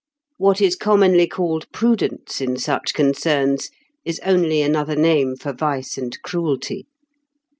[0.39, 3.69] What is commonly called prudence in such concerns
[4.03, 6.87] is only another name for vice and cruelty.